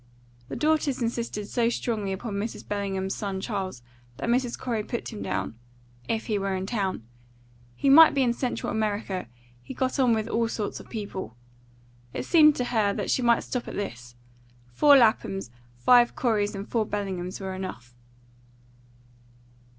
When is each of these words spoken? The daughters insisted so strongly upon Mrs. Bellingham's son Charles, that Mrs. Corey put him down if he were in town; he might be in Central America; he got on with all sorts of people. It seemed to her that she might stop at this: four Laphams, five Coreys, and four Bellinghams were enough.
The 0.49 0.55
daughters 0.55 0.99
insisted 0.99 1.45
so 1.47 1.69
strongly 1.69 2.11
upon 2.11 2.33
Mrs. 2.33 2.67
Bellingham's 2.67 3.13
son 3.13 3.39
Charles, 3.39 3.83
that 4.17 4.29
Mrs. 4.29 4.57
Corey 4.57 4.83
put 4.83 5.13
him 5.13 5.21
down 5.21 5.59
if 6.09 6.25
he 6.25 6.39
were 6.39 6.55
in 6.55 6.65
town; 6.65 7.03
he 7.75 7.87
might 7.87 8.15
be 8.15 8.23
in 8.23 8.33
Central 8.33 8.71
America; 8.71 9.27
he 9.61 9.75
got 9.75 9.99
on 9.99 10.15
with 10.15 10.27
all 10.27 10.47
sorts 10.47 10.79
of 10.79 10.89
people. 10.89 11.35
It 12.15 12.25
seemed 12.25 12.55
to 12.55 12.63
her 12.73 12.95
that 12.95 13.11
she 13.11 13.21
might 13.21 13.43
stop 13.43 13.67
at 13.67 13.75
this: 13.75 14.15
four 14.73 14.97
Laphams, 14.97 15.51
five 15.77 16.15
Coreys, 16.15 16.55
and 16.55 16.67
four 16.67 16.83
Bellinghams 16.87 17.39
were 17.39 17.53
enough. 17.53 17.93